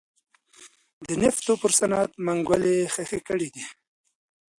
د 1.07 1.09
نفتو 1.21 1.53
پر 1.61 1.71
صنعت 1.79 2.11
منګولې 2.25 2.75
خښې 2.93 3.19
کړې 3.27 3.47
دي. 3.55 3.65